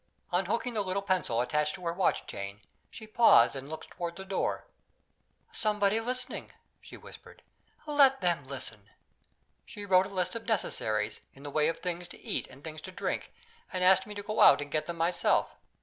[0.31, 4.25] Unhooking the little pencil attached to her watch chain, she paused and looked toward the
[4.25, 4.65] door.
[5.51, 7.43] "Somebody listening," she whispered.
[7.85, 8.89] "Let them listen."
[9.63, 12.81] She wrote a list of necessaries, in the way of things to eat and things
[12.81, 13.31] to drink,
[13.71, 15.55] and asked me to go out and get them myself.